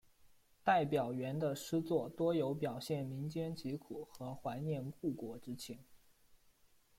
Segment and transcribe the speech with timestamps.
[0.63, 5.77] 戴表元的诗作多有表现民间疾苦和怀念故国之情。